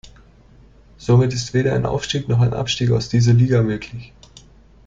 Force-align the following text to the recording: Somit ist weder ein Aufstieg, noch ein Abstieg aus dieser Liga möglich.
Somit 0.97 1.31
ist 1.31 1.53
weder 1.53 1.75
ein 1.75 1.85
Aufstieg, 1.85 2.27
noch 2.27 2.39
ein 2.41 2.55
Abstieg 2.55 2.89
aus 2.89 3.07
dieser 3.09 3.33
Liga 3.33 3.61
möglich. 3.61 4.13